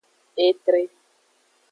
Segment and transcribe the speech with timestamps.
[0.45, 0.81] Etre.